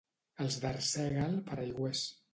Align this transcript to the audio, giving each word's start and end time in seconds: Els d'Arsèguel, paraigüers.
Els 0.45 0.57
d'Arsèguel, 0.63 1.39
paraigüers. 1.51 2.05